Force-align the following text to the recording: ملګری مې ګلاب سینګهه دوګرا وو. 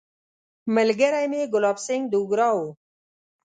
ملګری 0.75 1.25
مې 1.31 1.41
ګلاب 1.53 1.77
سینګهه 1.85 2.09
دوګرا 2.11 2.49
وو. 2.55 2.67